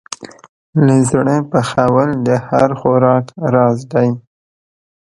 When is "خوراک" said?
2.79-3.25